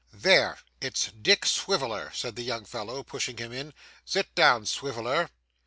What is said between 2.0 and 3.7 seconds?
said the young fellow, pushing him